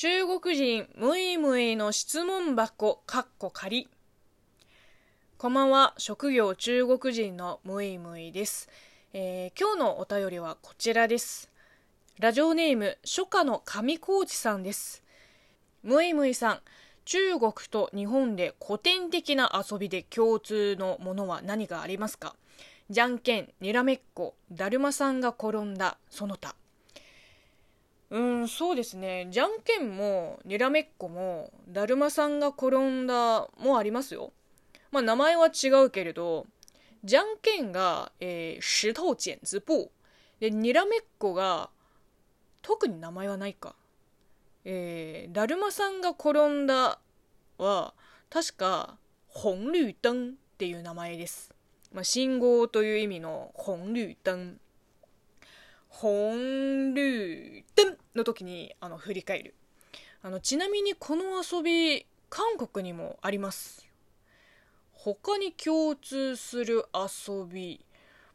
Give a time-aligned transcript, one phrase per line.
[0.00, 3.88] 中国人ムイムイの質問箱かっこ仮
[5.36, 5.94] こんばんは。
[5.98, 8.68] 職業中国人のムイムイです、
[9.12, 11.50] えー、今日のお便りはこちらです。
[12.20, 15.02] ラジオネーム初夏の上高地さんです。
[15.82, 16.60] ムイムイさん
[17.04, 22.36] 中国と日本で古典的な遊びで共通のものは何がありますか？
[22.88, 26.54] じゃんけん、にらめっこ、だるまさんが転んだ、その他。
[28.42, 29.28] ん、そうですね。
[29.30, 34.32] じゃんけんも、にらめっこも、だるまさんが転んだもありますよ。
[34.90, 36.46] まあ、名前は違うけれど、
[37.04, 39.90] じゃんけんが、えー、石頭剪子布。
[40.40, 41.70] で、にらめっこが、
[42.62, 43.74] 特に名前はないか。
[44.64, 46.98] えー、だるまさんが転んだ
[47.58, 47.94] は、
[48.30, 48.98] 確か、
[49.32, 50.14] 紅绿灯っ
[50.58, 51.54] ていう名前です。
[51.92, 54.58] まあ、信号という意味の紅绿灯。
[55.90, 57.57] 紅绿
[58.18, 59.54] の時にあの振り返る。
[60.20, 63.86] あのちなみにこの遊び韓国にもあります。
[64.92, 67.84] 他に共通する遊び、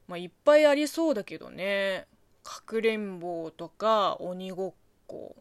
[0.08, 2.08] まあ、いっぱいありそうだけどね。
[2.41, 4.73] かくれんぼとか鬼ごっ
[5.08, 5.35] こ。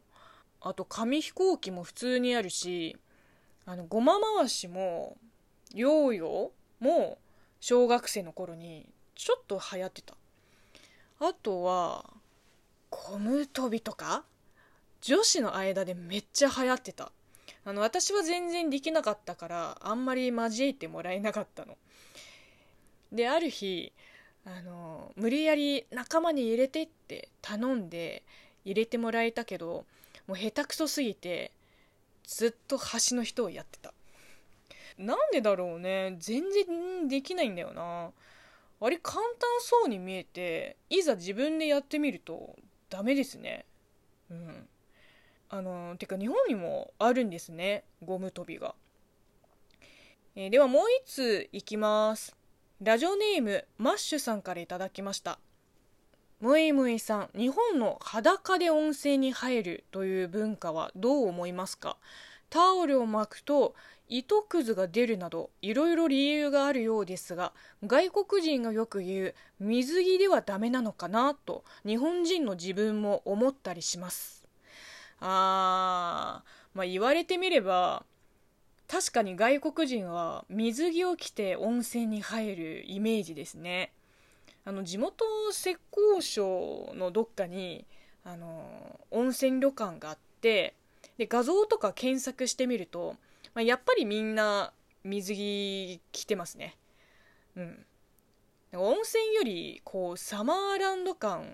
[0.61, 2.97] あと紙飛行機も普通にあるし、
[3.65, 5.17] あの、ごま回しも、
[5.75, 7.19] ヨーヨーも
[7.61, 10.15] 小学生の頃にちょっと流行ってた。
[11.21, 12.11] あとは、
[12.91, 14.25] ゴム跳びとか
[15.03, 17.11] 女子の間でめっちゃ流行ってた。
[17.65, 21.77] あの、私は全然できなかったから、あんまり交えてもらえなかったの。
[23.11, 23.93] で、ある日、
[24.45, 28.23] あの、無理やり仲間に入れてって頼んで
[28.65, 29.85] 入れてもらえたけど、
[30.29, 31.51] もう下手くそすぎて、
[32.25, 33.93] ずっと端の人をやってた。
[34.99, 36.17] なんでだろうね。
[36.21, 38.13] 全然できないんだよな。
[38.81, 42.57] あれ簡単そうに見えて、いざ自分でやってみると
[42.89, 43.65] ダメですね。
[44.31, 44.69] うん。
[45.55, 47.85] あの、てか日本にもあるんですね。
[48.03, 48.75] ゴム跳びが。
[50.35, 52.35] えー、ではもう一ついきます。
[52.81, 55.39] ラジオネーム、マッシュさんからいただきました。
[56.41, 61.99] ムイムイさん、日本の裸で温泉に入るという文化はどう思いますか？
[62.49, 63.75] タオルを巻くと
[64.09, 67.55] 糸くずが出るなどいろいろ理由があるようですが
[67.87, 74.42] 外国人がよく言う水着ではダメなのかなと日本人の自分も思ったりします
[75.23, 76.53] あー。
[76.75, 78.05] まあ言われてみれば
[78.89, 83.93] 確かに外国人は水着を着て温泉に入るイメージですね。
[84.65, 85.81] あの地元浙
[86.19, 87.85] 江省のどっかに
[88.25, 90.75] あの温泉旅館があって
[91.19, 93.17] で画像とか検索してみると、
[93.55, 94.73] まあ、やっぱりみんな
[95.05, 96.77] 水着着てますね。
[97.57, 97.87] うん。
[98.75, 101.47] 温泉よりこうサマーランド感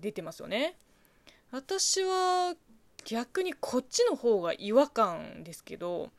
[0.00, 0.76] 出てますよね。
[1.50, 2.54] 私は
[3.04, 6.10] 逆にこっちの方が違和感ですけど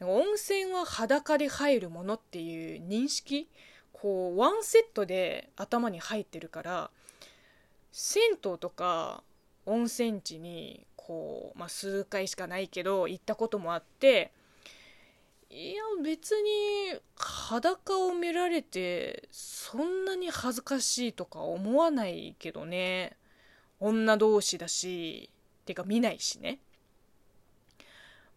[0.00, 3.48] 温泉は裸で入るものっていう認識
[3.92, 6.90] こうワンセットで頭に入ってるから
[7.90, 9.22] 銭湯とか
[9.66, 14.30] 温泉地にこう、まあ、数回しかないけど行ったこともあって
[15.50, 23.16] いや別に裸を見られてそんなに恥ずかしいとか思わないけどね。
[23.80, 25.30] 女同士だし。
[25.68, 26.60] てか見ないしね。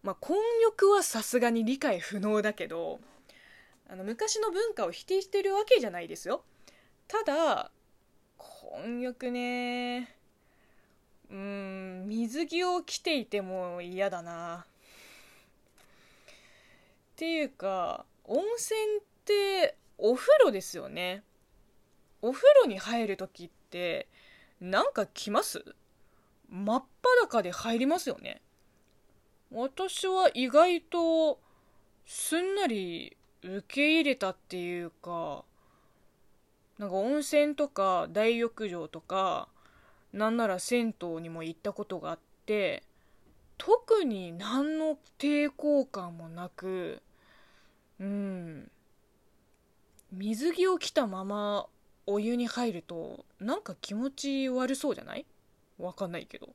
[0.02, 3.00] まあ混浴はさすがに理解不能だけど
[3.88, 6.44] あの昔の文化を否定してるわけじゃないですよ。
[7.08, 7.70] ただ
[8.36, 10.14] 混浴ね
[11.30, 14.66] うん水着を着ていても嫌だな。
[14.66, 14.68] っ
[17.16, 21.22] ていうか温泉ってお風呂ですよね。
[22.20, 24.06] お風呂に入る時って
[24.60, 25.64] なんか来ます？
[26.52, 28.42] 真っ裸で入りますよね。
[29.50, 31.40] 私は意外と
[32.06, 35.44] すんなり受け入れたっていうか
[36.78, 39.48] なんか温泉とか大浴場とか
[40.12, 42.82] なんなら銭湯にも行ったことがあって
[43.58, 47.02] 特に何の抵抗感もなく
[48.00, 48.70] うん
[50.12, 51.66] 水着を着たまま
[52.06, 55.24] お湯に入るとなんか気持ち悪そうじゃない？
[55.78, 56.48] わかんないけど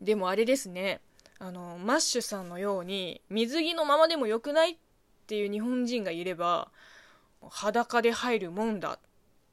[0.00, 1.00] でもあれですね
[1.38, 4.76] あのマッシュさんのように水着のままでもよくないっ
[5.26, 6.68] ていう日本人がいれば
[7.48, 8.98] 裸で入るもんだ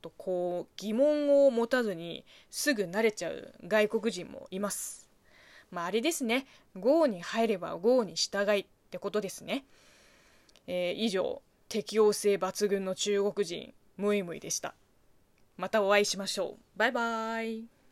[0.01, 5.09] とこう疑問を持たずにすぐ慣れちゃう外国人もいます。
[5.71, 6.45] まああれですね。
[6.77, 9.63] GO に入れば GO に従いってことですね。
[10.67, 14.75] えー、以上、適応性抜群の中国人、ムイムイでした。
[15.63, 16.77] またお会いしましょう。
[16.77, 17.82] バイバイ。